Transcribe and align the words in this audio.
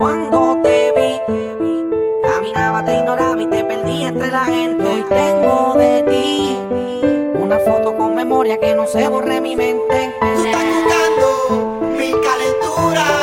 Cuando 0.00 0.60
te 0.62 0.92
vi, 0.92 1.20
caminaba, 2.22 2.84
te 2.84 2.98
ignoraba 2.98 3.42
y 3.42 3.46
te 3.48 3.64
perdí 3.64 4.04
entre 4.04 4.30
la 4.30 4.44
gente. 4.44 4.84
Hoy 4.84 5.04
tengo 5.08 5.74
de 5.76 6.04
ti 6.04 6.56
una 7.34 7.58
foto 7.58 7.96
con 7.96 8.14
memoria 8.14 8.60
que 8.60 8.76
no 8.76 8.86
se 8.86 9.08
borre 9.08 9.40
mi 9.40 9.56
mente. 9.56 10.14
Tú 10.20 10.44
estás 10.44 10.64
buscando 10.64 11.96
mi 11.98 12.12
calentura. 12.12 13.17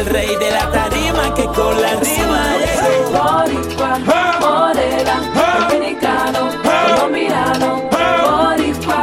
el 0.00 0.06
rey 0.06 0.34
de 0.36 0.50
la 0.50 0.70
tarima 0.70 1.34
que 1.34 1.44
con 1.44 1.80
la 1.80 1.92
rima 1.96 2.56
llegó. 2.56 3.10
Boricua, 3.10 3.98
morena, 4.40 5.16
dominicano, 5.68 6.50
colombiano, 6.62 7.82
boricua, 8.24 9.00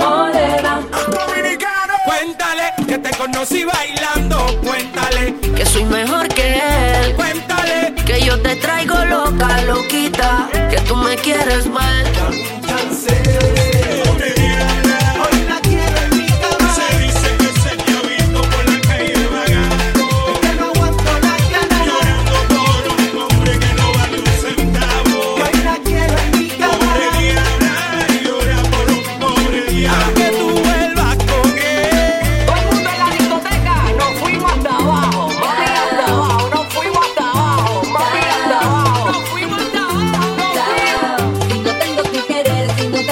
morena. 0.00 0.80
Dominicano, 1.06 1.94
cuéntale 2.06 2.72
que 2.86 2.98
te 2.98 3.10
conocí 3.16 3.64
bailando, 3.64 4.38
cuéntale. 4.62 5.34
Que 5.54 5.66
soy 5.66 5.84
mejor 5.84 6.28
que 6.28 6.54
él. 6.54 7.14
Cuéntale. 7.14 7.94
Que 8.06 8.22
yo 8.22 8.40
te 8.40 8.56
traigo 8.56 9.04
loca, 9.04 9.60
loquita, 9.62 10.48
que 10.70 10.80
tú 10.88 10.96
me 10.96 11.14
quieres 11.16 11.66
mal. 11.66 12.06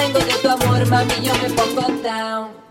tengo 0.07 0.19
de 0.25 0.33
tu 0.35 0.49
amor, 0.49 0.87
mami, 0.89 1.15
yo 1.23 1.33
me 1.35 1.51
pongo 1.51 2.03
down. 2.03 2.66